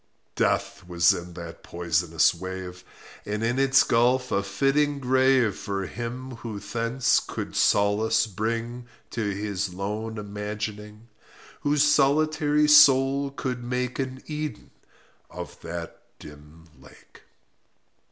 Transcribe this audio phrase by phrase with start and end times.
[0.35, 2.83] Death was in that poisonous wave,
[3.23, 9.21] And in its gulf a fitting grave For him who thence could solace bring To
[9.21, 11.07] his lone imagining—
[11.59, 14.71] Whose solitary soul could make An Eden
[15.29, 17.21] of that dim lake.